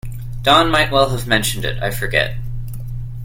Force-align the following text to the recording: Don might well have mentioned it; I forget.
Don 0.41 0.71
might 0.71 0.91
well 0.91 1.11
have 1.11 1.27
mentioned 1.27 1.63
it; 1.63 1.77
I 1.77 1.91
forget. 1.91 2.35